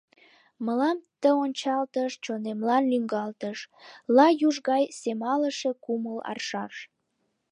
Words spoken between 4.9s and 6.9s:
семалыше кумыл аршаш.